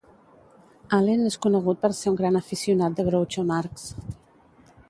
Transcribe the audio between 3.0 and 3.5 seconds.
de Groucho